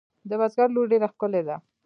د 0.29 0.31
بزگر 0.39 0.67
لور 0.75 0.85
ډېره 0.91 1.07
ښکلې 1.13 1.41
ده. 1.47 1.55